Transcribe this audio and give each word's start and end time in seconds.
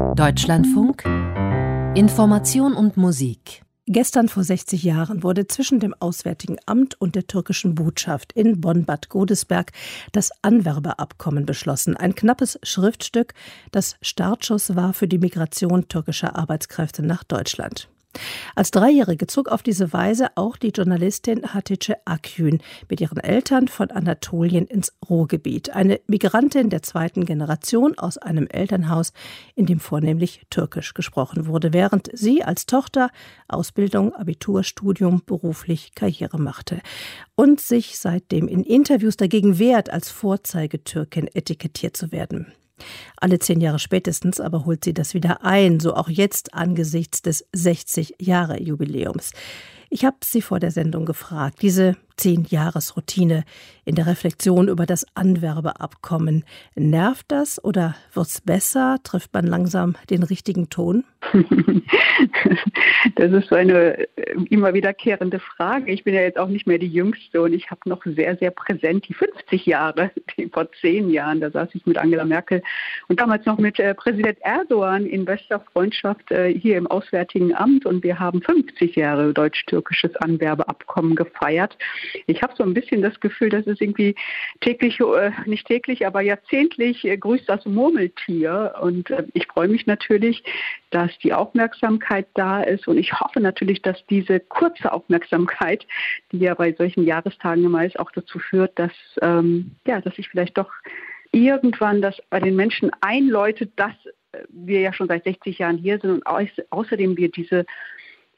Deutschlandfunk 0.00 1.04
Information 1.94 2.74
und 2.74 2.96
Musik 2.96 3.62
Gestern 3.86 4.28
vor 4.28 4.42
60 4.42 4.82
Jahren 4.82 5.22
wurde 5.22 5.46
zwischen 5.46 5.78
dem 5.78 5.94
Auswärtigen 5.98 6.56
Amt 6.66 7.00
und 7.00 7.14
der 7.14 7.26
türkischen 7.26 7.74
Botschaft 7.74 8.32
in 8.32 8.60
Bonn-Bad 8.60 9.08
Godesberg 9.08 9.72
das 10.12 10.30
Anwerbeabkommen 10.42 11.44
beschlossen. 11.44 11.96
Ein 11.96 12.14
knappes 12.14 12.58
Schriftstück, 12.62 13.34
das 13.72 13.96
Startschuss 14.00 14.74
war 14.74 14.92
für 14.92 15.08
die 15.08 15.18
Migration 15.18 15.88
türkischer 15.88 16.36
Arbeitskräfte 16.36 17.02
nach 17.02 17.24
Deutschland. 17.24 17.88
Als 18.54 18.70
Dreijährige 18.70 19.26
zog 19.26 19.48
auf 19.48 19.62
diese 19.62 19.92
Weise 19.92 20.28
auch 20.34 20.56
die 20.56 20.70
Journalistin 20.70 21.54
Hatice 21.54 21.94
Akgün 22.04 22.60
mit 22.88 23.00
ihren 23.00 23.18
Eltern 23.18 23.68
von 23.68 23.90
Anatolien 23.90 24.66
ins 24.66 24.92
Ruhrgebiet. 25.08 25.70
Eine 25.70 26.00
Migrantin 26.06 26.70
der 26.70 26.82
zweiten 26.82 27.24
Generation 27.24 27.96
aus 27.98 28.18
einem 28.18 28.46
Elternhaus, 28.48 29.12
in 29.54 29.66
dem 29.66 29.80
vornehmlich 29.80 30.42
Türkisch 30.50 30.94
gesprochen 30.94 31.46
wurde, 31.46 31.72
während 31.72 32.10
sie 32.12 32.42
als 32.42 32.66
Tochter 32.66 33.10
Ausbildung, 33.48 34.14
Abitur, 34.14 34.64
Studium, 34.64 35.22
beruflich 35.24 35.94
Karriere 35.94 36.38
machte 36.38 36.80
und 37.36 37.60
sich 37.60 37.98
seitdem 37.98 38.48
in 38.48 38.64
Interviews 38.64 39.16
dagegen 39.16 39.58
wehrt, 39.58 39.90
als 39.90 40.10
Vorzeigetürkin 40.10 41.28
etikettiert 41.32 41.96
zu 41.96 42.12
werden. 42.12 42.52
Alle 43.16 43.38
zehn 43.38 43.60
Jahre 43.60 43.78
spätestens 43.78 44.40
aber 44.40 44.64
holt 44.64 44.84
sie 44.84 44.94
das 44.94 45.14
wieder 45.14 45.44
ein, 45.44 45.80
so 45.80 45.94
auch 45.94 46.08
jetzt 46.08 46.54
angesichts 46.54 47.22
des 47.22 47.46
60-Jahre-Jubiläums. 47.54 49.32
Ich 49.92 50.04
habe 50.04 50.18
sie 50.22 50.40
vor 50.40 50.60
der 50.60 50.70
Sendung 50.70 51.04
gefragt, 51.04 51.62
diese 51.62 51.96
Zehn-Jahres-Routine 52.16 53.44
in 53.84 53.96
der 53.96 54.06
Reflexion 54.06 54.68
über 54.68 54.86
das 54.86 55.04
Anwerbeabkommen. 55.14 56.44
Nervt 56.76 57.26
das 57.28 57.62
oder 57.64 57.96
wird's 58.12 58.40
besser? 58.40 58.98
Trifft 59.02 59.34
man 59.34 59.46
langsam 59.46 59.96
den 60.08 60.22
richtigen 60.22 60.70
Ton? 60.70 61.04
Das 63.16 63.32
ist 63.32 63.48
so 63.48 63.54
eine 63.54 63.98
äh, 64.16 64.36
immer 64.50 64.74
wiederkehrende 64.74 65.38
Frage. 65.38 65.90
Ich 65.90 66.04
bin 66.04 66.14
ja 66.14 66.20
jetzt 66.20 66.38
auch 66.38 66.48
nicht 66.48 66.66
mehr 66.66 66.78
die 66.78 66.88
Jüngste 66.88 67.40
und 67.40 67.52
ich 67.52 67.70
habe 67.70 67.80
noch 67.86 68.02
sehr, 68.04 68.36
sehr 68.36 68.50
präsent 68.50 69.08
die 69.08 69.14
50 69.14 69.66
Jahre, 69.66 70.10
die 70.36 70.48
vor 70.48 70.70
zehn 70.80 71.10
Jahren, 71.10 71.40
da 71.40 71.50
saß 71.50 71.70
ich 71.74 71.86
mit 71.86 71.96
Angela 71.98 72.24
Merkel 72.24 72.62
und 73.08 73.20
damals 73.20 73.46
noch 73.46 73.58
mit 73.58 73.78
äh, 73.78 73.94
Präsident 73.94 74.38
Erdogan 74.42 75.06
in 75.06 75.24
bester 75.24 75.60
Freundschaft 75.72 76.30
äh, 76.30 76.52
hier 76.52 76.76
im 76.76 76.86
Auswärtigen 76.86 77.54
Amt 77.54 77.86
und 77.86 78.02
wir 78.02 78.18
haben 78.18 78.42
50 78.42 78.96
Jahre 78.96 79.32
deutsch-türkisches 79.80 80.16
Anwerbeabkommen 80.16 81.16
gefeiert. 81.16 81.76
Ich 82.26 82.42
habe 82.42 82.54
so 82.56 82.62
ein 82.62 82.74
bisschen 82.74 83.02
das 83.02 83.18
Gefühl, 83.20 83.48
dass 83.48 83.66
es 83.66 83.80
irgendwie 83.80 84.14
täglich, 84.60 85.00
äh, 85.00 85.30
nicht 85.46 85.66
täglich, 85.66 86.06
aber 86.06 86.20
jahrzehntlich 86.20 87.04
äh, 87.04 87.16
grüßt 87.16 87.48
das 87.48 87.64
Murmeltier. 87.66 88.74
Und 88.80 89.10
äh, 89.10 89.24
ich 89.34 89.46
freue 89.46 89.68
mich 89.68 89.86
natürlich, 89.86 90.42
dass 90.90 91.16
die 91.18 91.32
Aufmerksamkeit 91.32 92.26
da 92.34 92.62
ist. 92.62 92.86
Und 92.88 92.98
ich 92.98 93.12
hoffe 93.18 93.40
natürlich, 93.40 93.82
dass 93.82 94.04
diese 94.06 94.40
kurze 94.40 94.92
Aufmerksamkeit, 94.92 95.86
die 96.32 96.38
ja 96.38 96.54
bei 96.54 96.72
solchen 96.72 97.04
Jahrestagen 97.04 97.64
immer 97.64 97.84
ist, 97.84 97.98
auch 97.98 98.10
dazu 98.12 98.38
führt, 98.38 98.78
dass, 98.78 98.92
ähm, 99.22 99.72
ja, 99.86 100.00
dass 100.00 100.14
sich 100.16 100.28
vielleicht 100.28 100.58
doch 100.58 100.70
irgendwann 101.32 102.02
das 102.02 102.16
bei 102.28 102.40
den 102.40 102.56
Menschen 102.56 102.90
einläutet, 103.00 103.72
dass 103.76 103.94
wir 104.48 104.80
ja 104.80 104.92
schon 104.92 105.08
seit 105.08 105.24
60 105.24 105.58
Jahren 105.58 105.78
hier 105.78 105.98
sind 105.98 106.10
und 106.10 106.26
außerdem 106.26 107.16
wir 107.16 107.30
diese 107.30 107.66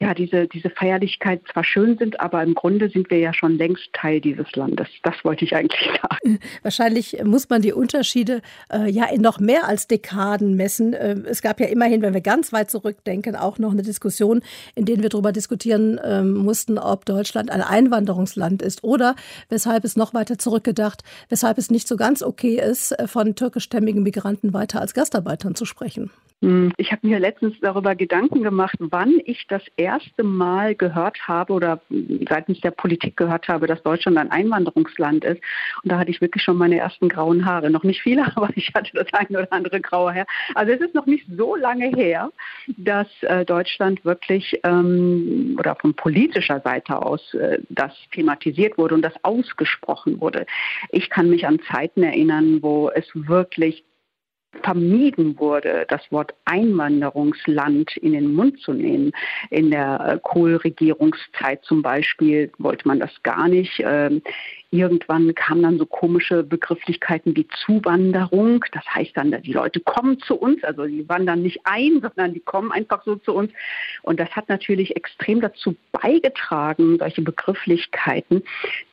ja, 0.03 0.13
diese, 0.13 0.47
diese 0.47 0.69
Feierlichkeit 0.69 1.41
zwar 1.51 1.63
schön 1.63 1.97
sind, 1.97 2.19
aber 2.19 2.43
im 2.43 2.55
Grunde 2.55 2.89
sind 2.89 3.09
wir 3.09 3.19
ja 3.19 3.33
schon 3.33 3.57
längst 3.57 3.87
Teil 3.93 4.19
dieses 4.19 4.51
Landes. 4.53 4.89
Das 5.01 5.15
wollte 5.23 5.45
ich 5.45 5.55
eigentlich 5.55 5.89
sagen. 6.01 6.39
Wahrscheinlich 6.61 7.23
muss 7.23 7.49
man 7.49 7.61
die 7.61 7.71
Unterschiede 7.71 8.41
äh, 8.69 8.89
ja 8.91 9.05
in 9.05 9.21
noch 9.21 9.39
mehr 9.39 9.65
als 9.65 9.87
Dekaden 9.87 10.55
messen. 10.55 10.93
Äh, 10.93 11.15
es 11.25 11.41
gab 11.41 11.61
ja 11.61 11.67
immerhin, 11.67 12.01
wenn 12.01 12.13
wir 12.13 12.19
ganz 12.19 12.51
weit 12.51 12.69
zurückdenken, 12.69 13.37
auch 13.37 13.59
noch 13.59 13.71
eine 13.71 13.81
Diskussion, 13.81 14.41
in 14.75 14.83
der 14.83 15.01
wir 15.01 15.07
darüber 15.07 15.31
diskutieren 15.31 15.97
äh, 15.99 16.21
mussten, 16.21 16.77
ob 16.77 17.05
Deutschland 17.05 17.49
ein 17.49 17.61
Einwanderungsland 17.61 18.61
ist 18.61 18.83
oder 18.83 19.15
weshalb 19.47 19.85
es 19.85 19.95
noch 19.95 20.13
weiter 20.13 20.37
zurückgedacht, 20.37 21.01
weshalb 21.29 21.57
es 21.57 21.71
nicht 21.71 21.87
so 21.87 21.95
ganz 21.95 22.21
okay 22.21 22.59
ist, 22.59 22.91
äh, 22.91 23.07
von 23.07 23.35
türkischstämmigen 23.35 24.03
Migranten 24.03 24.53
weiter 24.53 24.81
als 24.81 24.93
Gastarbeitern 24.93 25.55
zu 25.55 25.63
sprechen. 25.63 26.11
Hm, 26.43 26.73
ich 26.75 26.91
habe 26.91 27.07
mir 27.07 27.19
letztens 27.19 27.57
darüber 27.61 27.95
Gedanken 27.95 28.43
gemacht, 28.43 28.75
wann 28.79 29.21
ich 29.23 29.47
das 29.47 29.61
erste 29.77 30.23
Mal 30.23 30.75
gehört 30.75 31.17
habe 31.25 31.53
oder 31.53 31.79
seitens 32.27 32.59
der 32.59 32.71
Politik 32.71 33.15
gehört 33.15 33.47
habe, 33.47 33.65
dass 33.65 33.81
Deutschland 33.81 34.17
ein 34.17 34.29
Einwanderungsland 34.29 35.23
ist. 35.23 35.41
Und 35.83 35.91
da 35.93 35.97
hatte 35.97 36.11
ich 36.11 36.19
wirklich 36.19 36.43
schon 36.43 36.57
meine 36.57 36.77
ersten 36.77 37.07
grauen 37.07 37.45
Haare. 37.45 37.69
Noch 37.69 37.85
nicht 37.85 38.01
viele, 38.01 38.25
aber 38.35 38.49
ich 38.55 38.73
hatte 38.75 38.91
das 38.93 39.07
eine 39.13 39.39
oder 39.39 39.53
andere 39.53 39.79
graue 39.79 40.13
Haar. 40.13 40.25
Also 40.53 40.73
es 40.73 40.81
ist 40.81 40.93
noch 40.93 41.05
nicht 41.05 41.25
so 41.33 41.55
lange 41.55 41.87
her, 41.95 42.29
dass 42.75 43.07
äh, 43.21 43.45
Deutschland 43.45 44.03
wirklich 44.03 44.59
ähm, 44.65 45.55
oder 45.57 45.77
von 45.77 45.93
politischer 45.93 46.59
Seite 46.59 47.01
aus 47.01 47.33
äh, 47.35 47.59
das 47.69 47.93
thematisiert 48.11 48.77
wurde 48.77 48.95
und 48.95 49.01
das 49.01 49.13
ausgesprochen 49.23 50.19
wurde. 50.19 50.45
Ich 50.89 51.09
kann 51.09 51.29
mich 51.29 51.47
an 51.47 51.61
Zeiten 51.71 52.03
erinnern, 52.03 52.61
wo 52.61 52.89
es 52.89 53.05
wirklich 53.13 53.85
vermieden 54.61 55.37
wurde, 55.39 55.85
das 55.89 56.01
Wort 56.11 56.33
Einwanderungsland 56.45 57.97
in 57.97 58.13
den 58.13 58.33
Mund 58.33 58.59
zu 58.59 58.73
nehmen. 58.73 59.11
In 59.49 59.71
der 59.71 59.99
äh, 59.99 60.19
Kohl-Regierungszeit 60.21 61.63
zum 61.63 61.81
Beispiel 61.81 62.51
wollte 62.59 62.87
man 62.87 62.99
das 62.99 63.11
gar 63.23 63.47
nicht. 63.47 63.79
Irgendwann 64.73 65.35
kamen 65.35 65.61
dann 65.61 65.77
so 65.77 65.85
komische 65.85 66.41
Begrifflichkeiten 66.41 67.35
wie 67.35 67.47
Zuwanderung. 67.63 68.65
Das 68.71 68.83
heißt 68.87 69.15
dann, 69.15 69.39
die 69.43 69.53
Leute 69.53 69.79
kommen 69.79 70.19
zu 70.19 70.35
uns, 70.35 70.63
also 70.63 70.85
die 70.85 71.07
wandern 71.07 71.43
nicht 71.43 71.59
ein, 71.65 72.01
sondern 72.01 72.33
die 72.33 72.39
kommen 72.39 72.71
einfach 72.71 73.03
so 73.05 73.17
zu 73.17 73.35
uns. 73.35 73.51
Und 74.01 74.19
das 74.19 74.31
hat 74.31 74.49
natürlich 74.49 74.95
extrem 74.95 75.41
dazu 75.41 75.75
beigetragen, 75.91 76.97
solche 76.97 77.21
Begrifflichkeiten, 77.21 78.41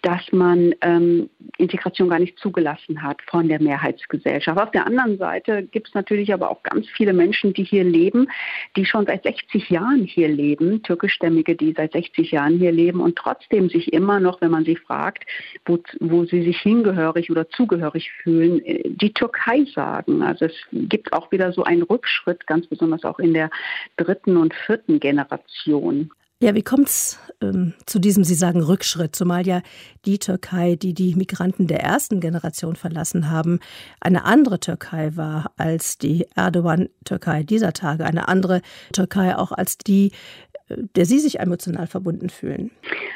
dass 0.02 0.20
man 0.32 0.74
ähm, 0.82 1.30
Integration 1.56 2.10
gar 2.10 2.18
nicht 2.18 2.38
zugelassen 2.38 3.02
hat 3.02 3.22
von 3.22 3.48
der 3.48 3.62
Mehrheitsgesellschaft. 3.62 4.60
Auf 4.60 4.72
der 4.72 4.86
anderen 4.86 5.16
Seite 5.16 5.62
gibt 5.62 5.88
es 5.88 5.94
natürlich 5.94 6.34
aber 6.34 6.50
auch 6.50 6.62
ganz 6.62 6.90
viele 6.90 7.14
Menschen, 7.14 7.54
die 7.54 7.64
hier 7.64 7.84
leben, 7.84 8.28
die 8.76 8.84
schon 8.84 9.06
seit 9.06 9.22
60 9.22 9.70
Jahren 9.70 10.04
hier 10.04 10.28
leben, 10.28 10.82
türkischstämmige, 10.82 11.56
die 11.56 11.72
seit 11.74 11.92
60 11.92 12.32
Jahren 12.32 12.58
hier 12.58 12.72
leben 12.72 13.00
und 13.00 13.16
trotzdem 13.16 13.70
sich 13.70 13.94
immer 13.94 14.20
noch, 14.20 14.42
wenn 14.42 14.50
man 14.50 14.66
sie 14.66 14.76
fragt, 14.76 15.24
wo, 15.70 15.78
wo 16.00 16.24
sie 16.24 16.42
sich 16.42 16.58
hingehörig 16.60 17.30
oder 17.30 17.48
zugehörig 17.48 18.10
fühlen, 18.22 18.64
äh, 18.64 18.82
die 18.84 19.12
Türkei 19.12 19.64
sagen. 19.74 20.22
Also 20.22 20.46
es 20.46 20.54
gibt 20.72 21.12
auch 21.12 21.30
wieder 21.30 21.52
so 21.52 21.62
einen 21.64 21.82
Rückschritt, 21.82 22.46
ganz 22.46 22.66
besonders 22.66 23.04
auch 23.04 23.18
in 23.18 23.34
der 23.34 23.50
dritten 23.96 24.36
und 24.36 24.54
vierten 24.66 25.00
Generation. 25.00 26.10
Ja, 26.42 26.54
wie 26.54 26.62
kommt 26.62 26.88
es 26.88 27.18
ähm, 27.42 27.74
zu 27.84 27.98
diesem, 27.98 28.24
Sie 28.24 28.34
sagen, 28.34 28.62
Rückschritt, 28.62 29.14
zumal 29.14 29.46
ja 29.46 29.60
die 30.06 30.18
Türkei, 30.18 30.74
die 30.74 30.94
die 30.94 31.14
Migranten 31.14 31.66
der 31.66 31.80
ersten 31.82 32.18
Generation 32.18 32.76
verlassen 32.76 33.30
haben, 33.30 33.60
eine 34.00 34.24
andere 34.24 34.58
Türkei 34.58 35.16
war 35.16 35.52
als 35.58 35.98
die 35.98 36.26
Erdogan-Türkei 36.34 37.42
dieser 37.42 37.74
Tage, 37.74 38.06
eine 38.06 38.28
andere 38.28 38.62
Türkei 38.94 39.36
auch 39.36 39.52
als 39.52 39.76
die, 39.76 40.12
der 40.76 41.04
Sie 41.04 41.18
sich 41.18 41.40
emotional 41.40 41.86
verbunden 41.86 42.30
fühlen? 42.30 42.70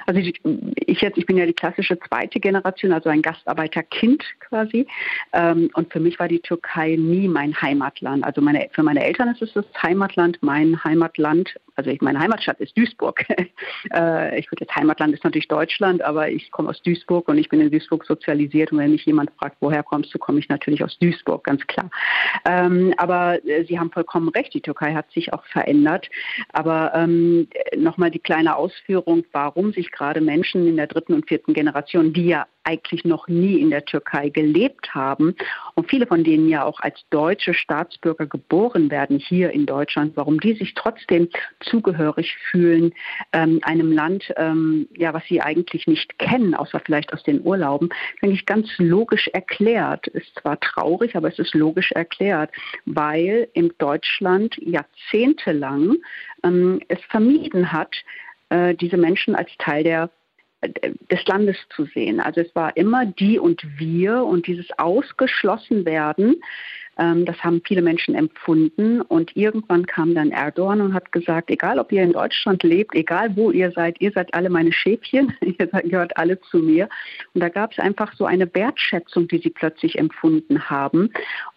Also 0.07 0.21
ich, 0.21 0.41
ich 0.87 1.01
jetzt, 1.01 1.17
ich 1.17 1.27
bin 1.27 1.37
ja 1.37 1.47
die 1.47 1.53
klassische 1.53 1.99
zweite 1.99 2.41
Generation, 2.41 2.93
also 2.93 3.09
ein 3.09 3.23
Gastarbeiterkind 3.23 4.23
quasi. 4.41 4.87
Ähm, 5.33 5.71
und 5.75 5.93
für 5.93 6.01
mich 6.01 6.19
war 6.19 6.29
die 6.29 6.41
Türkei 6.41 6.97
nie 6.97 7.29
mein 7.29 7.61
Heimatland. 7.61 8.25
Also 8.25 8.41
meine, 8.41 8.69
für 8.73 8.83
meine 8.83 9.05
Eltern 9.05 9.29
ist 9.29 9.43
es 9.43 9.53
das 9.55 9.65
Heimatland, 9.83 10.39
mein 10.43 10.83
Heimatland. 10.85 11.55
Also 11.77 11.91
ich, 11.91 12.01
meine 12.01 12.21
Heimatstadt 12.21 12.61
ist 12.61 12.77
Duisburg. 12.77 13.25
Äh, 13.93 14.39
ich 14.39 14.51
würde 14.51 14.65
jetzt 14.65 14.75
Heimatland 14.75 15.13
ist 15.13 15.25
natürlich 15.25 15.47
Deutschland, 15.47 16.01
aber 16.01 16.31
ich 16.31 16.51
komme 16.51 16.71
aus 16.71 16.81
Duisburg 16.83 17.29
und 17.29 17.37
ich 17.37 17.51
bin 17.51 17.61
in 17.61 17.71
Duisburg 17.71 18.05
sozialisiert. 18.07 18.73
Und 18.73 18.79
wenn 18.79 18.93
mich 18.93 19.05
jemand 19.05 19.31
fragt, 19.39 19.59
woher 19.61 19.83
kommst 19.83 20.13
du, 20.15 20.19
komme 20.19 20.39
ich 20.39 20.49
natürlich 20.49 20.83
aus 20.83 20.99
Duisburg, 20.99 21.45
ganz 21.45 21.65
klar. 21.67 21.91
Ähm, 22.47 22.95
aber 22.97 23.45
äh, 23.47 23.65
Sie 23.67 23.79
haben 23.79 23.91
vollkommen 23.93 24.31
recht, 24.31 24.55
die 24.55 24.63
Türkei 24.63 24.95
hat 24.95 25.11
sich 25.13 25.33
auch 25.33 25.45
verändert. 25.45 26.09
Aber 26.53 26.93
ähm, 27.73 27.83
nochmal 27.83 28.11
die 28.11 28.19
kleine 28.19 28.57
Ausführung, 28.57 29.25
warum 29.33 29.73
sich 29.73 29.91
gerade 29.91 30.21
Menschen 30.21 30.67
in 30.67 30.77
der 30.77 30.87
dritten 30.87 31.15
und 31.15 31.29
vierten 31.29 31.55
Generation, 31.55 32.13
die 32.13 32.27
ja 32.27 32.47
eigentlich 32.65 33.05
noch 33.05 33.29
nie 33.29 33.61
in 33.61 33.71
der 33.71 33.85
Türkei 33.85 34.31
gelebt 34.31 34.95
haben 34.95 35.37
und 35.75 35.89
viele 35.89 36.07
von 36.07 36.25
denen 36.25 36.49
ja 36.49 36.65
auch 36.65 36.81
als 36.81 36.99
deutsche 37.11 37.55
Staatsbürger 37.55 38.27
geboren 38.27 38.91
werden 38.91 39.19
hier 39.19 39.51
in 39.51 39.67
Deutschland, 39.67 40.17
warum 40.17 40.41
die 40.41 40.55
sich 40.55 40.75
trotzdem 40.75 41.29
zugehörig 41.61 42.35
fühlen 42.51 42.93
ähm, 43.33 43.61
einem 43.63 43.93
Land, 43.93 44.33
ähm, 44.37 44.89
ja, 44.97 45.13
was 45.13 45.25
sie 45.27 45.41
eigentlich 45.41 45.87
nicht 45.87 46.19
kennen, 46.19 46.55
außer 46.55 46.81
vielleicht 46.81 47.13
aus 47.13 47.23
den 47.23 47.43
Urlauben, 47.43 47.91
denke 48.23 48.35
ich 48.35 48.47
ganz 48.47 48.69
logisch 48.79 49.29
erklärt. 49.29 50.07
Ist 50.09 50.35
zwar 50.41 50.59
traurig, 50.59 51.17
aber 51.17 51.29
es 51.29 51.39
ist 51.39 51.55
logisch 51.55 51.93
erklärt, 51.93 52.51
weil 52.87 53.49
in 53.53 53.73
Deutschland 53.79 54.57
jahrzehntelang 54.57 55.97
ähm, 56.43 56.81
es 56.89 57.01
vermieden 57.35 57.73
hat, 57.73 57.95
äh, 58.51 58.75
diese 58.75 58.97
Menschen 58.97 59.35
als 59.35 59.51
Teil 59.59 59.85
der 59.85 60.11
des 61.11 61.27
Landes 61.27 61.59
zu 61.77 61.85
sehen. 61.85 62.21
Also 62.21 62.41
es 62.41 62.55
war 62.55 62.75
immer 62.75 63.05
die 63.05 63.39
und 63.39 63.63
wir 63.79 64.25
und 64.25 64.47
dieses 64.47 64.67
Ausgeschlossenwerden 64.79 66.37
das 66.97 67.43
haben 67.43 67.61
viele 67.67 67.83
Menschen 67.83 68.15
empfunden 68.15 69.01
und 69.01 69.37
irgendwann 69.37 69.87
kam 69.87 70.15
dann 70.15 70.31
Erdogan 70.31 70.81
und 70.81 70.95
hat 70.95 71.11
gesagt, 71.13 71.51
egal 71.51 71.79
ob 71.79 71.91
ihr 71.91 72.03
in 72.03 72.13
Deutschland 72.13 72.63
lebt, 72.63 72.95
egal 72.95 73.37
wo 73.37 73.51
ihr 73.51 73.73
seid, 73.73 74.01
ihr 74.01 74.13
seid 74.13 74.33
alle 74.33 74.49
meine 74.51 74.73
Schäfchen, 74.73 75.33
ihr 75.41 75.67
gehört 75.67 76.17
alle 76.17 76.41
zu 76.41 76.59
mir. 76.59 76.89
Und 77.35 77.41
da 77.41 77.49
gab 77.49 77.73
es 77.73 77.79
einfach 77.79 78.15
so 78.15 78.27
eine 78.27 78.53
Wertschätzung, 78.55 79.29
die 79.29 79.39
sie 79.39 79.51
plötzlich 79.51 79.99
empfunden 79.99 80.71
haben 80.71 81.11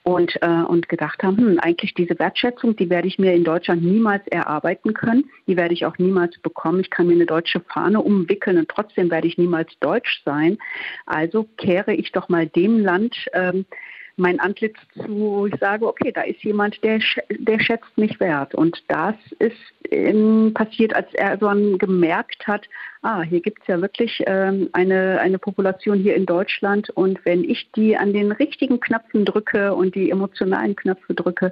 und, 0.03 0.41
äh, 0.41 0.47
und 0.47 0.89
gedacht 0.89 1.21
haben, 1.21 1.37
hm, 1.37 1.59
eigentlich 1.59 1.93
diese 1.93 2.17
Wertschätzung, 2.17 2.75
die 2.75 2.89
werde 2.89 3.07
ich 3.07 3.19
mir 3.19 3.33
in 3.33 3.43
Deutschland 3.43 3.83
niemals 3.83 4.25
erarbeiten 4.27 4.93
können, 4.93 5.29
die 5.47 5.57
werde 5.57 5.73
ich 5.73 5.85
auch 5.85 5.97
niemals 5.97 6.37
bekommen. 6.39 6.79
Ich 6.79 6.89
kann 6.89 7.07
mir 7.07 7.13
eine 7.13 7.25
deutsche 7.25 7.59
Fahne 7.59 8.01
umwickeln 8.01 8.57
und 8.57 8.69
trotzdem 8.69 9.11
werde 9.11 9.27
ich 9.27 9.37
niemals 9.37 9.77
deutsch 9.79 10.21
sein. 10.25 10.57
Also 11.05 11.43
kehre 11.57 11.93
ich 11.93 12.11
doch 12.11 12.29
mal 12.29 12.47
dem 12.47 12.79
Land 12.79 13.27
ähm, 13.33 13.65
mein 14.17 14.39
Antlitz 14.39 14.77
zu, 14.95 15.07
wo 15.07 15.45
ich 15.47 15.55
sage, 15.59 15.87
okay, 15.87 16.11
da 16.11 16.21
ist 16.21 16.43
jemand, 16.43 16.83
der, 16.83 16.99
der 17.29 17.59
schätzt 17.59 17.97
mich 17.97 18.19
wert. 18.19 18.55
Und 18.55 18.83
das 18.87 19.15
ist 19.39 19.55
ähm, 19.91 20.51
passiert, 20.53 20.95
als 20.95 21.07
er 21.13 21.37
so 21.39 21.47
gemerkt 21.77 22.45
hat, 22.47 22.67
ah, 23.03 23.21
hier 23.21 23.41
gibt 23.41 23.61
es 23.61 23.67
ja 23.67 23.79
wirklich 23.81 24.23
ähm, 24.25 24.69
eine, 24.73 25.19
eine 25.21 25.39
Population 25.39 25.99
hier 25.99 26.15
in 26.15 26.25
Deutschland 26.25 26.89
und 26.89 27.23
wenn 27.25 27.43
ich 27.43 27.71
die 27.75 27.95
an 27.95 28.11
den 28.11 28.31
richtigen 28.31 28.79
Knöpfen 28.79 29.23
drücke 29.23 29.73
und 29.73 29.95
die 29.95 30.09
emotionalen 30.09 30.75
Knöpfe 30.75 31.13
drücke, 31.13 31.51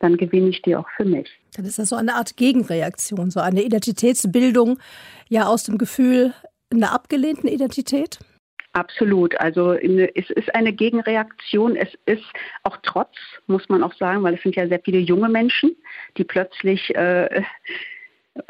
dann 0.00 0.16
gewinne 0.16 0.48
ich 0.48 0.62
die 0.62 0.74
auch 0.74 0.88
für 0.96 1.04
mich. 1.04 1.28
Dann 1.54 1.66
ist 1.66 1.78
das 1.78 1.90
so 1.90 1.96
eine 1.96 2.14
Art 2.14 2.36
Gegenreaktion, 2.36 3.30
so 3.30 3.40
eine 3.40 3.62
Identitätsbildung 3.62 4.78
ja 5.28 5.46
aus 5.46 5.64
dem 5.64 5.78
Gefühl 5.78 6.32
einer 6.70 6.92
abgelehnten 6.92 7.48
Identität? 7.48 8.18
Absolut. 8.72 9.38
Also 9.40 9.72
es 9.72 10.30
ist 10.30 10.54
eine 10.54 10.72
Gegenreaktion. 10.72 11.74
Es 11.74 11.88
ist 12.06 12.24
auch 12.62 12.76
trotz, 12.82 13.16
muss 13.46 13.68
man 13.68 13.82
auch 13.82 13.94
sagen, 13.94 14.22
weil 14.22 14.34
es 14.34 14.42
sind 14.42 14.56
ja 14.56 14.68
sehr 14.68 14.80
viele 14.84 14.98
junge 14.98 15.28
Menschen, 15.28 15.74
die 16.16 16.24
plötzlich 16.24 16.94
äh, 16.94 17.42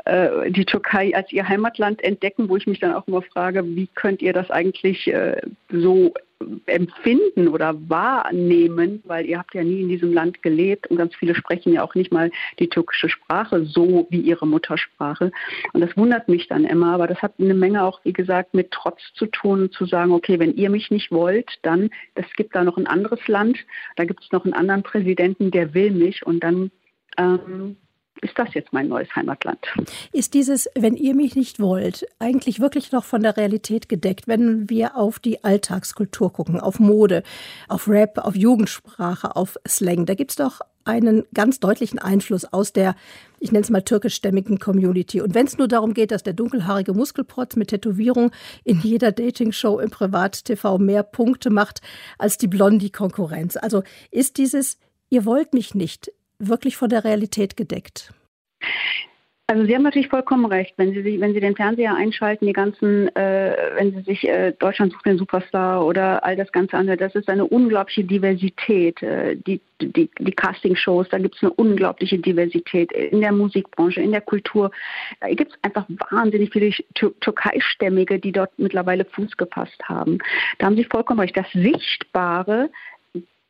äh, 0.05 0.50
die 0.50 0.64
Türkei 0.64 1.14
als 1.14 1.32
ihr 1.32 1.49
Heimatland 1.49 2.02
entdecken, 2.02 2.49
wo 2.49 2.56
ich 2.56 2.67
mich 2.67 2.81
dann 2.81 2.94
auch 2.94 3.06
immer 3.08 3.23
frage, 3.23 3.64
wie 3.64 3.88
könnt 3.94 4.23
ihr 4.23 4.32
das 4.32 4.50
eigentlich 4.50 5.06
äh, 5.08 5.40
so 5.70 6.14
empfinden 6.67 7.49
oder 7.49 7.75
wahrnehmen, 7.88 9.02
weil 9.05 9.26
ihr 9.26 9.38
habt 9.38 9.55
ja 9.55 9.64
nie 9.64 9.82
in 9.82 9.88
diesem 9.88 10.12
Land 10.12 10.43
gelebt 10.43 10.87
und 10.87 10.96
ganz 10.96 11.14
viele 11.17 11.35
sprechen 11.35 11.73
ja 11.73 11.82
auch 11.82 11.94
nicht 11.94 12.12
mal 12.12 12.31
die 12.58 12.69
türkische 12.69 13.08
Sprache 13.08 13.64
so 13.64 14.06
wie 14.11 14.20
ihre 14.20 14.46
Muttersprache. 14.46 15.32
Und 15.73 15.81
das 15.81 15.96
wundert 15.96 16.29
mich 16.29 16.46
dann 16.46 16.64
immer, 16.64 16.94
aber 16.94 17.06
das 17.06 17.20
hat 17.23 17.35
eine 17.38 17.55
Menge 17.55 17.82
auch, 17.82 18.00
wie 18.05 18.12
gesagt, 18.12 18.55
mit 18.55 18.70
Trotz 18.70 19.00
zu 19.14 19.26
tun, 19.26 19.70
zu 19.73 19.87
sagen, 19.87 20.12
okay, 20.12 20.38
wenn 20.38 20.55
ihr 20.55 20.70
mich 20.70 20.90
nicht 20.90 21.11
wollt, 21.11 21.58
dann, 21.62 21.90
es 22.14 22.26
gibt 22.37 22.55
da 22.55 22.62
noch 22.62 22.76
ein 22.76 22.87
anderes 22.87 23.26
Land, 23.26 23.58
da 23.96 24.05
gibt 24.05 24.23
es 24.23 24.31
noch 24.31 24.44
einen 24.44 24.55
anderen 24.55 24.82
Präsidenten, 24.82 25.50
der 25.50 25.75
will 25.75 25.90
mich 25.90 26.25
und 26.25 26.40
dann 26.44 26.70
ähm, 27.17 27.76
ist 28.23 28.38
das 28.38 28.55
jetzt 28.55 28.73
mein 28.73 28.88
neues 28.88 29.15
Heimatland. 29.15 29.59
Ist 30.12 30.35
dieses, 30.35 30.69
wenn 30.75 30.97
ihr 30.97 31.15
mich 31.15 31.37
nicht 31.37 31.61
wollt, 31.61 32.06
eigentlich 32.19 32.61
wirklich 32.61 32.93
noch 32.93 33.05
von 33.05 33.23
der 33.23 33.37
Realität 33.37 33.88
gedeckt, 33.88 34.29
wenn 34.29 34.69
wir 34.69 34.97
auf 34.97 35.19
die 35.19 35.44
Alltagskultur 35.44 36.32
gucken, 36.32 36.61
auf 36.61 36.79
Mode, 36.79 37.23
auf 37.69 37.88
Rap, 37.88 38.19
auf 38.19 38.35
Jugendsprache, 38.35 39.37
auf 39.37 39.59
Slang? 39.67 40.06
Da 40.06 40.15
gibt 40.15 40.31
es 40.31 40.37
doch 40.37 40.61
einen 40.85 41.25
ganz 41.35 41.61
deutlichen 41.61 41.99
Einfluss 41.99 42.47
aus 42.47 42.73
der, 42.73 42.97
ich 43.38 43.53
nenne 43.53 43.62
es 43.62 43.70
mal 43.70 43.82
türkischstämmigen 43.82 44.59
Community. 44.59 45.21
Und 45.21 45.35
wenn 45.35 45.47
es 45.47 45.59
nur 45.59 45.69
darum 45.69 45.93
geht, 45.93 46.11
dass 46.11 46.23
der 46.23 46.32
dunkelhaarige 46.32 46.94
Muskelprotz 46.94 47.56
mit 47.56 47.69
Tätowierung 47.69 48.31
in 48.64 48.81
jeder 48.81 49.12
Dating-Show 49.12 49.81
im 49.81 49.91
Privat-TV 49.91 50.79
mehr 50.79 51.03
Punkte 51.03 51.50
macht 51.50 51.82
als 52.17 52.38
die 52.38 52.49
Blondie-Konkurrenz. 52.49 53.56
Also 53.56 53.82
ist 54.11 54.38
dieses, 54.38 54.79
ihr 55.11 55.26
wollt 55.26 55.53
mich 55.53 55.75
nicht, 55.75 56.11
wirklich 56.38 56.76
von 56.76 56.88
der 56.88 57.05
Realität 57.05 57.56
gedeckt? 57.56 58.12
Also 59.50 59.64
Sie 59.64 59.75
haben 59.75 59.82
natürlich 59.82 60.08
vollkommen 60.08 60.44
recht. 60.44 60.75
Wenn 60.76 60.93
Sie, 60.93 61.20
wenn 61.23 61.32
Sie 61.32 61.40
den 61.40 61.56
Fernseher 61.56 61.94
einschalten, 61.94 62.46
die 62.46 62.52
ganzen, 62.52 63.08
äh, 63.17 63.56
wenn 63.76 63.93
Sie 63.94 64.02
sich 64.02 64.29
äh, 64.29 64.52
Deutschland 64.52 64.93
sucht 64.93 65.06
den 65.06 65.17
Superstar 65.17 65.87
oder 65.87 66.23
all 66.23 66.37
das 66.37 66.52
Ganze 66.52 66.76
andere, 66.76 66.99
das 66.99 67.14
ist 67.14 67.31
eine 67.31 67.46
unglaubliche 67.46 68.05
Diversität. 68.05 69.02
Äh, 69.02 69.37
die, 69.37 69.62
die, 69.81 70.11
die 70.19 70.32
Castingshows, 70.32 71.08
da 71.08 71.17
gibt 71.17 71.37
es 71.37 71.43
eine 71.43 71.55
unglaubliche 71.55 72.19
Diversität 72.19 72.93
in 72.93 73.23
der 73.23 73.32
Musikbranche, 73.32 74.02
in 74.02 74.12
der 74.12 74.20
Kultur. 74.20 74.70
Da 75.20 75.29
gibt 75.29 75.52
es 75.52 75.58
einfach 75.62 75.87
wahnsinnig 76.11 76.52
viele 76.52 76.70
Tür 76.93 77.19
Türkeistämmige, 77.20 78.19
die 78.19 78.32
dort 78.32 78.50
mittlerweile 78.58 79.06
Fuß 79.06 79.35
gefasst 79.38 79.82
haben. 79.85 80.19
Da 80.58 80.67
haben 80.67 80.76
Sie 80.76 80.85
vollkommen 80.85 81.20
recht. 81.20 81.38
Das 81.38 81.50
Sichtbare 81.55 82.69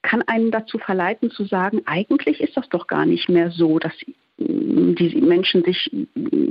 kann 0.08 0.22
einen 0.22 0.50
dazu 0.50 0.78
verleiten 0.78 1.30
zu 1.30 1.44
sagen, 1.44 1.82
eigentlich 1.84 2.40
ist 2.40 2.56
das 2.56 2.66
doch 2.70 2.86
gar 2.86 3.04
nicht 3.04 3.28
mehr 3.28 3.50
so, 3.50 3.78
dass 3.78 3.92
die 4.38 5.20
Menschen 5.20 5.64
sich 5.64 5.90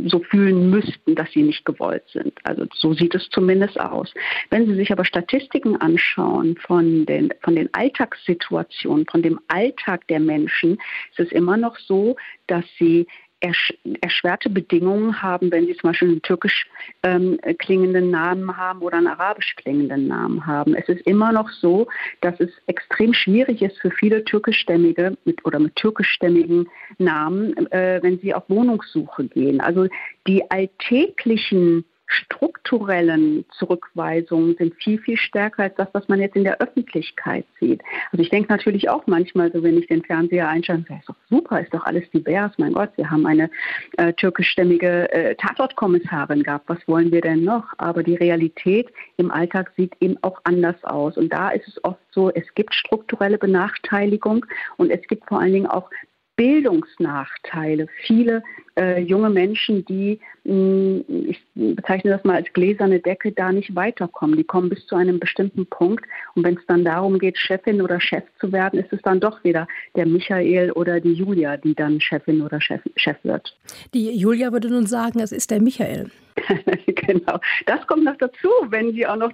so 0.05 0.19
fühlen 0.19 0.69
müssten, 0.69 1.15
dass 1.15 1.31
sie 1.31 1.41
nicht 1.41 1.65
gewollt 1.65 2.03
sind. 2.13 2.33
Also 2.43 2.65
so 2.75 2.93
sieht 2.93 3.15
es 3.15 3.29
zumindest 3.29 3.79
aus. 3.79 4.13
Wenn 4.51 4.67
Sie 4.67 4.75
sich 4.75 4.91
aber 4.91 5.05
Statistiken 5.05 5.75
anschauen 5.77 6.55
von 6.57 7.05
den, 7.07 7.33
von 7.41 7.55
den 7.55 7.73
Alltagssituationen, 7.73 9.07
von 9.09 9.23
dem 9.23 9.39
Alltag 9.47 10.05
der 10.07 10.19
Menschen, 10.19 10.77
ist 11.11 11.19
es 11.19 11.31
immer 11.31 11.57
noch 11.57 11.77
so, 11.79 12.15
dass 12.45 12.65
sie 12.77 13.07
ersch 13.39 13.73
erschwerte 14.01 14.49
Bedingungen 14.49 15.21
haben, 15.21 15.51
wenn 15.51 15.67
sie 15.67 15.75
zum 15.75 15.89
Beispiel 15.89 16.09
einen 16.09 16.21
türkisch 16.21 16.67
ähm, 17.03 17.39
klingenden 17.59 18.09
Namen 18.09 18.57
haben 18.57 18.81
oder 18.81 18.97
einen 18.97 19.07
arabisch 19.07 19.55
klingenden 19.55 20.07
Namen 20.07 20.45
haben. 20.45 20.75
Es 20.75 20.87
ist 20.89 21.01
immer 21.01 21.31
noch 21.31 21.49
so, 21.49 21.87
dass 22.21 22.39
es 22.39 22.49
extrem 22.65 23.13
schwierig 23.13 23.61
ist 23.61 23.77
für 23.79 23.91
viele 23.91 24.23
türkischstämmige 24.23 25.17
mit, 25.25 25.45
oder 25.45 25.59
mit 25.59 25.75
türkischstämmigen 25.75 26.67
Namen, 26.97 27.55
äh, 27.71 27.99
wenn 28.01 28.19
sie 28.19 28.33
auf 28.33 28.49
Wohnungssuche 28.49 29.25
gehen. 29.25 29.61
Also 29.61 29.87
die 30.25 30.49
alltäglichen 30.49 31.85
strukturellen 32.07 33.45
Zurückweisungen 33.51 34.55
sind 34.57 34.73
viel, 34.75 34.97
viel 34.99 35.17
stärker 35.17 35.63
als 35.63 35.75
das, 35.75 35.89
was 35.91 36.07
man 36.07 36.21
jetzt 36.21 36.35
in 36.35 36.45
der 36.45 36.59
Öffentlichkeit 36.61 37.45
sieht. 37.59 37.81
Also 38.11 38.23
ich 38.23 38.29
denke 38.29 38.51
natürlich 38.51 38.89
auch 38.89 39.05
manchmal 39.07 39.51
so, 39.51 39.61
wenn 39.61 39.77
ich 39.77 39.87
den 39.87 40.03
Fernseher 40.03 40.47
einschalte, 40.47 40.93
ist 40.93 41.09
doch 41.09 41.15
super, 41.29 41.61
ist 41.61 41.73
doch 41.73 41.85
alles 41.85 42.09
divers. 42.11 42.53
Mein 42.57 42.73
Gott, 42.73 42.91
wir 42.95 43.11
haben 43.11 43.25
eine 43.25 43.49
äh, 43.97 44.13
türkischstämmige 44.13 45.11
äh, 45.11 45.35
Tatortkommissarin 45.35 46.43
gehabt. 46.43 46.69
Was 46.69 46.79
wollen 46.87 47.11
wir 47.11 47.21
denn 47.21 47.43
noch? 47.43 47.65
Aber 47.77 48.03
die 48.03 48.15
Realität 48.15 48.89
im 49.17 49.29
Alltag 49.29 49.73
sieht 49.75 49.93
eben 49.99 50.17
auch 50.21 50.39
anders 50.45 50.81
aus. 50.83 51.17
Und 51.17 51.33
da 51.33 51.49
ist 51.49 51.67
es 51.67 51.83
oft 51.83 51.99
so, 52.11 52.31
es 52.31 52.45
gibt 52.55 52.73
strukturelle 52.73 53.37
Benachteiligung 53.37 54.45
und 54.77 54.91
es 54.91 55.01
gibt 55.07 55.27
vor 55.27 55.39
allen 55.39 55.53
Dingen 55.53 55.67
auch 55.67 55.89
Bildungsnachteile. 56.37 57.87
Viele 58.05 58.43
äh, 58.77 59.01
junge 59.01 59.29
Menschen, 59.29 59.83
die, 59.85 60.19
mh, 60.45 60.53
hm, 60.53 61.25
ich 61.29 61.41
bezeichne 61.55 62.11
das 62.11 62.23
mal 62.23 62.35
als 62.35 62.53
gläserne 62.53 62.99
Decke, 62.99 63.31
da 63.31 63.51
nicht 63.51 63.75
weiterkommen. 63.75 64.37
Die 64.37 64.43
kommen 64.43 64.69
bis 64.69 64.85
zu 64.85 64.95
einem 64.95 65.19
bestimmten 65.19 65.65
Punkt. 65.65 66.05
Und 66.35 66.45
wenn 66.45 66.55
es 66.55 66.65
dann 66.67 66.85
darum 66.85 67.19
geht, 67.19 67.37
Chefin 67.37 67.81
oder 67.81 67.99
Chef 67.99 68.23
zu 68.39 68.51
werden, 68.51 68.79
ist 68.79 68.93
es 68.93 69.01
dann 69.01 69.19
doch 69.19 69.43
wieder 69.43 69.67
der 69.95 70.05
Michael 70.05 70.71
oder 70.71 70.99
die 71.01 71.13
Julia, 71.13 71.57
die 71.57 71.75
dann 71.75 71.99
Chefin 71.99 72.41
oder 72.41 72.61
Chef, 72.61 72.81
Chef 72.95 73.17
wird. 73.23 73.57
Die 73.93 74.11
Julia 74.11 74.51
würde 74.51 74.69
nun 74.69 74.85
sagen, 74.85 75.19
es 75.19 75.31
ist 75.31 75.49
der 75.51 75.61
Michael. 75.61 76.11
genau. 76.85 77.39
Das 77.65 77.85
kommt 77.87 78.05
noch 78.05 78.17
dazu, 78.17 78.49
wenn 78.69 78.93
sie 78.93 79.07
auch 79.07 79.17
noch 79.17 79.31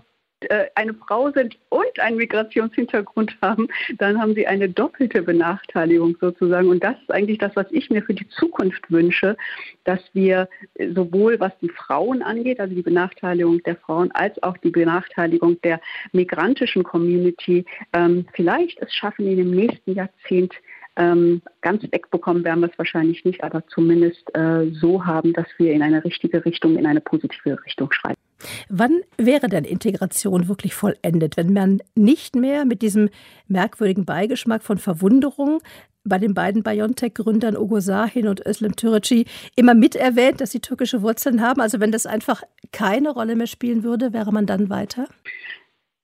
äh, 0.49 0.67
eine 0.75 0.93
Frau 0.93 1.31
sind 1.31 1.57
und 1.69 1.99
einen 1.99 2.17
Migrationshintergrund 2.17 3.37
haben, 3.41 3.67
dann 3.97 4.19
haben 4.19 4.35
sie 4.35 4.47
eine 4.47 4.69
doppelte 4.69 5.21
Benachteiligung 5.21 6.17
sozusagen. 6.19 6.69
Und 6.69 6.83
das 6.83 6.95
ist 7.01 7.11
eigentlich 7.11 7.37
das, 7.37 7.55
was 7.55 7.67
ich 7.71 7.89
mir 7.89 8.03
für 8.03 8.13
die 8.13 8.27
Zukunft 8.29 8.91
wünsche, 8.91 9.37
dass 9.83 9.99
wir 10.13 10.47
sowohl 10.93 11.39
was 11.39 11.51
die 11.61 11.69
Frauen 11.69 12.21
angeht, 12.21 12.59
also 12.59 12.73
die 12.75 12.81
Benachteiligung 12.81 13.61
der 13.63 13.75
Frauen, 13.77 14.11
als 14.11 14.41
auch 14.43 14.57
die 14.57 14.71
Benachteiligung 14.71 15.59
der 15.61 15.79
migrantischen 16.11 16.83
Community, 16.83 17.65
ähm, 17.93 18.25
vielleicht 18.33 18.79
es 18.81 18.93
schaffen, 18.93 19.27
in 19.27 19.37
dem 19.37 19.51
nächsten 19.51 19.93
Jahrzehnt 19.93 20.53
ähm, 20.95 21.41
ganz 21.61 21.83
wegbekommen 21.83 22.43
werden 22.43 22.59
wir 22.59 22.69
es 22.69 22.77
wahrscheinlich 22.77 23.25
nicht, 23.25 23.43
aber 23.43 23.65
zumindest 23.67 24.23
äh, 24.35 24.69
so 24.73 25.05
haben, 25.05 25.33
dass 25.33 25.47
wir 25.57 25.73
in 25.73 25.81
eine 25.81 26.03
richtige 26.03 26.45
Richtung, 26.45 26.77
in 26.77 26.85
eine 26.85 27.01
positive 27.01 27.57
Richtung 27.65 27.91
schreiten. 27.91 28.22
Wann 28.69 29.01
wäre 29.17 29.47
denn 29.47 29.65
Integration 29.65 30.47
wirklich 30.47 30.73
vollendet, 30.73 31.37
wenn 31.37 31.53
man 31.53 31.81
nicht 31.95 32.35
mehr 32.35 32.65
mit 32.65 32.81
diesem 32.81 33.09
merkwürdigen 33.47 34.05
Beigeschmack 34.05 34.63
von 34.63 34.77
Verwunderung 34.77 35.61
bei 36.03 36.17
den 36.17 36.33
beiden 36.33 36.63
BioNTech-Gründern 36.63 37.55
Ugo 37.55 37.79
Sahin 37.79 38.27
und 38.27 38.45
Özlem 38.45 38.75
Türeci 38.75 39.25
immer 39.55 39.73
miterwähnt, 39.73 40.41
dass 40.41 40.51
sie 40.51 40.59
türkische 40.59 41.01
Wurzeln 41.01 41.41
haben? 41.41 41.61
Also 41.61 41.79
wenn 41.79 41.91
das 41.91 42.05
einfach 42.05 42.43
keine 42.71 43.11
Rolle 43.11 43.35
mehr 43.35 43.47
spielen 43.47 43.83
würde, 43.83 44.13
wäre 44.13 44.31
man 44.31 44.45
dann 44.45 44.69
weiter? 44.69 45.07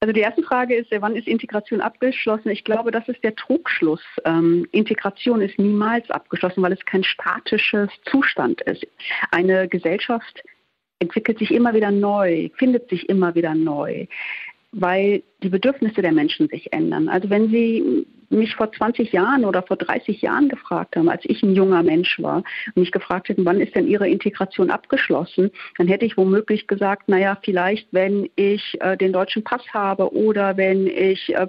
Also 0.01 0.13
die 0.13 0.21
erste 0.21 0.43
Frage 0.43 0.75
ist, 0.75 0.87
wann 0.97 1.17
ist 1.17 1.27
Integration 1.27 1.81
abgeschlossen? 1.81 2.49
Ich 2.49 2.63
glaube, 2.63 2.89
das 2.91 3.05
ist 3.09 3.21
der 3.21 3.35
Trugschluss. 3.35 4.01
Ähm, 4.23 4.65
Integration 4.71 5.41
ist 5.41 5.59
niemals 5.59 6.09
abgeschlossen, 6.09 6.63
weil 6.63 6.71
es 6.71 6.85
kein 6.85 7.03
statisches 7.03 7.89
Zustand 8.05 8.61
ist. 8.61 8.87
Eine 9.31 9.67
Gesellschaft 9.67 10.41
entwickelt 10.99 11.39
sich 11.39 11.51
immer 11.51 11.73
wieder 11.73 11.91
neu, 11.91 12.49
findet 12.57 12.89
sich 12.89 13.09
immer 13.09 13.35
wieder 13.35 13.55
neu, 13.55 14.05
weil 14.71 15.23
die 15.41 15.49
Bedürfnisse 15.49 16.01
der 16.01 16.11
Menschen 16.11 16.47
sich 16.49 16.71
ändern. 16.73 17.09
Also 17.09 17.29
wenn 17.29 17.49
Sie 17.49 18.05
mich 18.29 18.55
vor 18.55 18.71
20 18.71 19.11
Jahren 19.11 19.45
oder 19.45 19.63
vor 19.63 19.77
30 19.77 20.21
Jahren 20.21 20.49
gefragt 20.49 20.95
haben, 20.95 21.09
als 21.09 21.23
ich 21.25 21.41
ein 21.41 21.55
junger 21.55 21.83
Mensch 21.83 22.21
war 22.21 22.43
und 22.67 22.77
mich 22.77 22.91
gefragt 22.91 23.29
hätten, 23.29 23.45
wann 23.45 23.59
ist 23.59 23.75
denn 23.75 23.87
Ihre 23.87 24.07
Integration 24.07 24.69
abgeschlossen, 24.69 25.51
dann 25.77 25.87
hätte 25.87 26.05
ich 26.05 26.17
womöglich 26.17 26.67
gesagt, 26.67 27.09
naja, 27.09 27.37
vielleicht, 27.43 27.87
wenn 27.91 28.29
ich 28.35 28.77
äh, 28.81 28.97
den 28.97 29.13
deutschen 29.13 29.43
Pass 29.43 29.63
habe 29.73 30.13
oder 30.13 30.57
wenn 30.57 30.85
ich 30.87 31.33
äh, 31.35 31.47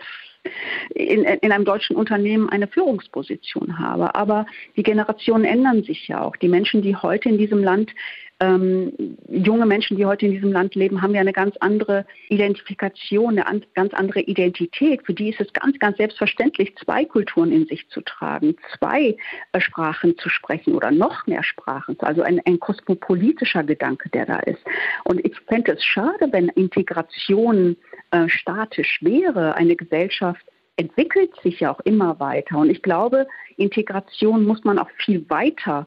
in, 0.95 1.25
in 1.25 1.53
einem 1.53 1.65
deutschen 1.65 1.97
Unternehmen 1.97 2.49
eine 2.49 2.67
Führungsposition 2.67 3.79
habe. 3.79 4.15
Aber 4.15 4.47
die 4.77 4.83
Generationen 4.83 5.45
ändern 5.45 5.83
sich 5.85 6.09
ja 6.09 6.23
auch. 6.23 6.37
Die 6.37 6.49
Menschen, 6.49 6.83
die 6.83 6.97
heute 6.97 7.29
in 7.29 7.39
diesem 7.39 7.63
Land 7.63 7.93
ähm, 8.41 8.93
junge 9.29 9.67
Menschen, 9.67 9.99
die 9.99 10.07
heute 10.07 10.25
in 10.27 10.33
diesem 10.33 10.51
Land 10.51 10.75
leben, 10.75 11.03
haben 11.03 11.15
ja 11.15 11.21
eine 11.21 11.33
ganz 11.33 11.57
andere 11.59 12.07
Identifikation, 12.31 13.33
eine 13.33 13.47
an, 13.47 13.65
ganz 13.75 13.93
andere 13.93 14.21
Identität. 14.21 15.05
Für 15.05 15.13
die 15.13 15.29
ist 15.29 15.41
es 15.41 15.53
ganz, 15.53 15.79
ganz 15.79 15.99
selbstverständlich, 15.99 16.75
zwei 16.77 17.05
Kulturen 17.05 17.53
in 17.53 17.67
sich 17.67 17.87
zu 17.91 18.01
tragen, 18.01 18.57
zwei 18.79 19.17
äh, 19.53 19.61
Sprachen 19.61 20.17
zu 20.17 20.31
sprechen 20.31 20.75
oder 20.75 20.91
noch 20.91 21.27
mehr 21.27 21.43
Sprachen. 21.43 21.97
Also 22.01 22.23
ein, 22.23 22.41
ein 22.47 22.59
kosmopolitischer 22.59 23.63
Gedanke, 23.63 24.09
der 24.09 24.25
da 24.25 24.39
ist. 24.41 24.63
Und 25.05 25.25
ich 25.25 25.39
fände 25.41 25.73
es 25.73 25.85
schade, 25.85 26.29
wenn 26.31 26.49
Integration 26.49 27.77
äh, 28.11 28.29
statisch 28.29 28.99
wäre. 29.03 29.55
Eine 29.55 29.77
Gesellschaft 29.77 30.45
entwickelt 30.77 31.31
sich 31.43 31.61
ja 31.61 31.73
auch 31.73 31.81
immer 31.81 32.19
weiter. 32.21 32.59
Und 32.59 32.71
ich 32.71 32.83
glaube, 32.83 33.27
Integration 33.57 34.45
muss 34.45 34.65
man 34.65 34.79
auch 34.79 34.91
viel 35.05 35.29
weiter 35.29 35.87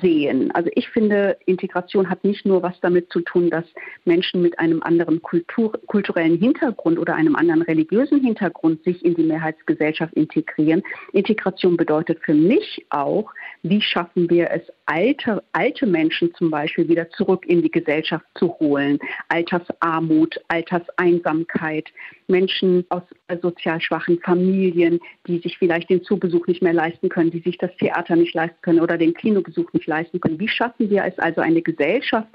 sehen. 0.00 0.50
Also 0.52 0.70
ich 0.74 0.88
finde, 0.88 1.36
Integration 1.46 2.10
hat 2.10 2.24
nicht 2.24 2.44
nur 2.44 2.62
was 2.62 2.78
damit 2.80 3.10
zu 3.10 3.20
tun, 3.20 3.50
dass 3.50 3.64
Menschen 4.04 4.42
mit 4.42 4.58
einem 4.58 4.82
anderen 4.82 5.22
Kultur, 5.22 5.72
kulturellen 5.86 6.38
Hintergrund 6.38 6.98
oder 6.98 7.14
einem 7.14 7.36
anderen 7.36 7.62
religiösen 7.62 8.20
Hintergrund 8.20 8.82
sich 8.84 9.04
in 9.04 9.14
die 9.14 9.22
Mehrheitsgesellschaft 9.22 10.12
integrieren. 10.14 10.82
Integration 11.12 11.76
bedeutet 11.76 12.18
für 12.24 12.34
mich 12.34 12.84
auch, 12.90 13.32
wie 13.68 13.80
schaffen 13.80 14.28
wir 14.30 14.50
es, 14.50 14.62
alte, 14.86 15.42
alte 15.52 15.86
Menschen 15.86 16.34
zum 16.34 16.50
Beispiel 16.50 16.88
wieder 16.88 17.10
zurück 17.10 17.44
in 17.46 17.62
die 17.62 17.70
Gesellschaft 17.70 18.24
zu 18.34 18.54
holen. 18.60 18.98
Altersarmut, 19.28 20.40
Alterseinsamkeit, 20.48 21.88
Menschen 22.28 22.84
aus 22.88 23.02
sozial 23.42 23.80
schwachen 23.80 24.20
Familien, 24.20 25.00
die 25.26 25.38
sich 25.38 25.58
vielleicht 25.58 25.90
den 25.90 26.02
Zubesuch 26.02 26.46
nicht 26.46 26.62
mehr 26.62 26.72
leisten 26.72 27.08
können, 27.08 27.30
die 27.30 27.40
sich 27.40 27.58
das 27.58 27.74
Theater 27.76 28.16
nicht 28.16 28.34
leisten 28.34 28.58
können 28.62 28.80
oder 28.80 28.98
den 28.98 29.14
Kinobesuch 29.14 29.72
nicht 29.72 29.86
leisten 29.86 30.20
können. 30.20 30.38
Wie 30.38 30.48
schaffen 30.48 30.90
wir 30.90 31.04
es 31.04 31.18
also, 31.18 31.40
eine 31.40 31.62
Gesellschaft 31.62 32.28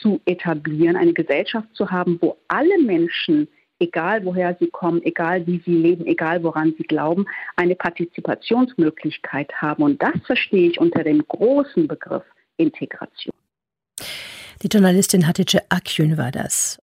zu 0.00 0.20
etablieren, 0.26 0.96
eine 0.96 1.12
Gesellschaft 1.12 1.68
zu 1.74 1.90
haben, 1.90 2.18
wo 2.20 2.36
alle 2.48 2.78
Menschen 2.82 3.48
egal 3.78 4.24
woher 4.24 4.56
sie 4.60 4.68
kommen, 4.68 5.02
egal 5.04 5.46
wie 5.46 5.60
sie 5.64 5.74
leben, 5.74 6.06
egal 6.06 6.42
woran 6.42 6.74
sie 6.76 6.84
glauben, 6.84 7.26
eine 7.56 7.74
Partizipationsmöglichkeit 7.74 9.52
haben. 9.54 9.82
Und 9.82 10.02
das 10.02 10.14
verstehe 10.24 10.70
ich 10.70 10.80
unter 10.80 11.04
dem 11.04 11.26
großen 11.26 11.86
Begriff 11.86 12.24
Integration. 12.56 13.34
Die 14.62 14.68
Journalistin 14.68 15.26
Hatice 15.26 15.60
Akyün 15.68 16.18
war 16.18 16.32
das. 16.32 16.78